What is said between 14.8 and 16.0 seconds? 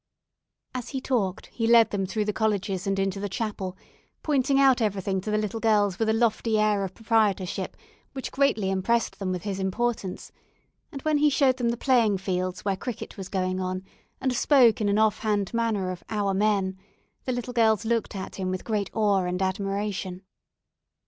in an offhand manner